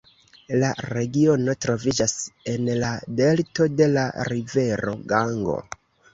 [0.61, 2.15] La regiono troviĝas
[2.55, 5.61] en la delto de la rivero Gango.